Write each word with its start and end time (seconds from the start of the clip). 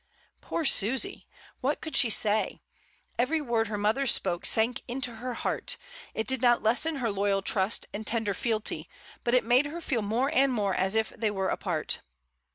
Poor 0.41 0.65
Susy! 0.65 1.27
what 1.59 1.79
could 1.79 1.95
she 1.95 2.09
say? 2.09 2.59
Every 3.19 3.39
word 3.39 3.67
her 3.67 3.77
mother 3.77 4.07
spoke 4.07 4.47
sank 4.47 4.81
into 4.87 5.17
her 5.17 5.35
heart; 5.35 5.77
it 6.15 6.25
did 6.25 6.41
not 6.41 6.63
lessen 6.63 6.95
her 6.95 7.11
loyal 7.11 7.43
trust 7.43 7.85
and 7.93 8.07
tender 8.07 8.33
fealty, 8.33 8.89
but 9.23 9.35
it 9.35 9.43
made 9.43 9.67
her 9.67 9.79
feel 9.79 10.01
more 10.01 10.31
and 10.33 10.51
more 10.53 10.73
as 10.73 10.95
if 10.95 11.09
they 11.11 11.29
were 11.29 11.49
apart. 11.49 12.01